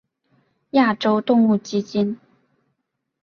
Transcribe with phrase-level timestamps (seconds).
[0.71, 2.19] 亚洲动物基金。